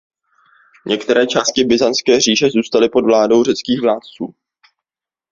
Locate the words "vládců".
3.81-4.35